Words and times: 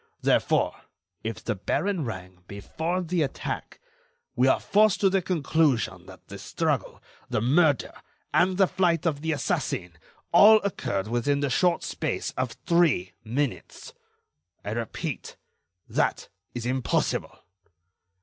Therefore, 0.23 0.73
if 1.23 1.43
the 1.43 1.53
baron 1.53 2.05
rang 2.05 2.43
before 2.47 3.03
the 3.03 3.21
attack, 3.21 3.79
we 4.35 4.47
are 4.47 4.59
forced 4.59 4.99
to 5.01 5.11
the 5.11 5.21
conclusion 5.21 6.07
that 6.07 6.27
the 6.27 6.39
struggle, 6.39 7.03
the 7.29 7.39
murder 7.39 7.93
and 8.33 8.57
the 8.57 8.65
flight 8.65 9.05
of 9.05 9.21
the 9.21 9.31
assassin, 9.31 9.95
all 10.31 10.57
occurred 10.63 11.07
within 11.07 11.41
the 11.41 11.51
short 11.51 11.83
space 11.83 12.31
of 12.31 12.53
three 12.65 13.13
minutes. 13.23 13.93
I 14.65 14.71
repeat: 14.71 15.37
that 15.87 16.29
is 16.55 16.65
impossible." 16.65 17.37